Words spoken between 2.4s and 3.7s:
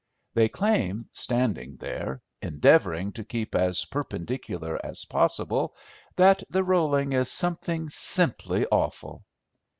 endeavouring to keep